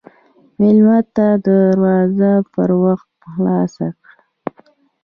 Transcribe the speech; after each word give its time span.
مېلمه 0.59 0.97
ته 1.15 1.25
دروازه 1.45 2.31
پر 2.51 2.69
وخت 2.83 3.09
خلاصه 3.31 3.87
کړه. 4.03 4.13